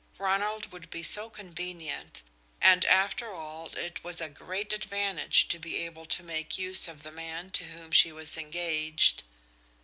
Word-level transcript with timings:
Ronald 0.17 0.71
would 0.71 0.89
be 0.89 1.03
so 1.03 1.29
convenient, 1.29 2.23
and 2.59 2.85
after 2.85 3.31
all 3.31 3.67
it 3.77 4.03
was 4.03 4.19
a 4.19 4.29
great 4.29 4.73
advantage 4.73 5.47
to 5.49 5.59
be 5.59 5.75
able 5.75 6.07
to 6.07 6.23
make 6.23 6.57
use 6.57 6.87
of 6.87 7.03
the 7.03 7.11
man 7.11 7.51
to 7.51 7.65
whom 7.65 7.91
she 7.91 8.11
was 8.11 8.35
engaged. 8.35 9.21